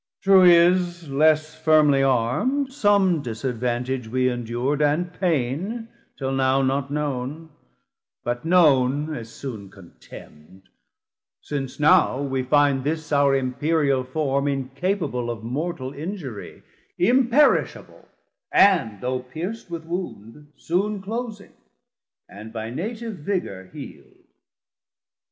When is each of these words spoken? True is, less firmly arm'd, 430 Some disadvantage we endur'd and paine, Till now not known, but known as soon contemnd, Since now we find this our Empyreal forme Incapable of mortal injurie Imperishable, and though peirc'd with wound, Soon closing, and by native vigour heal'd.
True 0.23 0.43
is, 0.45 1.09
less 1.09 1.53
firmly 1.53 2.01
arm'd, 2.01 2.73
430 2.73 2.73
Some 2.73 3.21
disadvantage 3.21 4.07
we 4.07 4.29
endur'd 4.31 4.81
and 4.81 5.13
paine, 5.13 5.89
Till 6.17 6.31
now 6.31 6.63
not 6.63 6.89
known, 6.89 7.51
but 8.23 8.43
known 8.43 9.13
as 9.15 9.31
soon 9.31 9.69
contemnd, 9.69 10.63
Since 11.43 11.79
now 11.79 12.19
we 12.19 12.41
find 12.41 12.83
this 12.83 13.11
our 13.11 13.35
Empyreal 13.35 14.03
forme 14.03 14.47
Incapable 14.47 15.29
of 15.29 15.43
mortal 15.43 15.91
injurie 15.91 16.63
Imperishable, 16.97 18.09
and 18.51 19.01
though 19.01 19.19
peirc'd 19.19 19.69
with 19.69 19.85
wound, 19.85 20.51
Soon 20.57 20.99
closing, 21.03 21.53
and 22.27 22.51
by 22.51 22.71
native 22.71 23.17
vigour 23.17 23.69
heal'd. 23.71 24.25